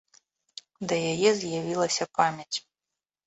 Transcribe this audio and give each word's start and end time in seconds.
Да 0.91 0.95
яе 1.11 1.31
з'явілася 1.41 2.09
памяць. 2.21 2.57